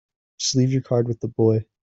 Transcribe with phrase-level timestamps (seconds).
[0.39, 1.67] Just leave your card with the boy.